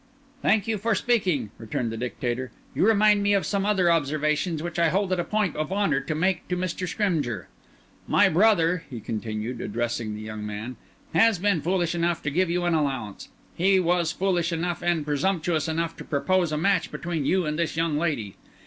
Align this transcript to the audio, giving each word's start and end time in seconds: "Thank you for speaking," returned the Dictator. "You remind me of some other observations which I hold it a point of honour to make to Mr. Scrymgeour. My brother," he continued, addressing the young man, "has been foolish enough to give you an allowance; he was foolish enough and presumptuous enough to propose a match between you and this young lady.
"Thank 0.41 0.67
you 0.67 0.79
for 0.79 0.95
speaking," 0.95 1.51
returned 1.59 1.91
the 1.91 1.95
Dictator. 1.95 2.49
"You 2.73 2.87
remind 2.87 3.21
me 3.21 3.33
of 3.35 3.45
some 3.45 3.67
other 3.67 3.91
observations 3.91 4.63
which 4.63 4.79
I 4.79 4.89
hold 4.89 5.13
it 5.13 5.19
a 5.19 5.23
point 5.23 5.55
of 5.55 5.71
honour 5.71 5.99
to 6.01 6.15
make 6.15 6.47
to 6.47 6.57
Mr. 6.57 6.87
Scrymgeour. 6.87 7.47
My 8.07 8.27
brother," 8.27 8.83
he 8.89 8.99
continued, 8.99 9.61
addressing 9.61 10.15
the 10.15 10.21
young 10.21 10.43
man, 10.43 10.75
"has 11.13 11.37
been 11.37 11.61
foolish 11.61 11.93
enough 11.93 12.23
to 12.23 12.31
give 12.31 12.49
you 12.49 12.65
an 12.65 12.73
allowance; 12.73 13.29
he 13.53 13.79
was 13.79 14.11
foolish 14.11 14.51
enough 14.51 14.81
and 14.81 15.05
presumptuous 15.05 15.67
enough 15.67 15.95
to 15.97 16.03
propose 16.03 16.51
a 16.51 16.57
match 16.57 16.91
between 16.91 17.23
you 17.23 17.45
and 17.45 17.59
this 17.59 17.77
young 17.77 17.95
lady. 17.99 18.37